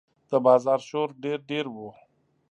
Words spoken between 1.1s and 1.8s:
ډېر ډېر و.